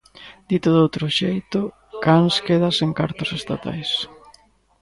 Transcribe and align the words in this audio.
Dito 0.49 0.69
doutro 0.71 1.05
xeito, 1.19 1.59
Cans 2.03 2.35
queda 2.47 2.69
sen 2.79 2.89
cartos 2.99 3.29
estatais. 3.39 3.89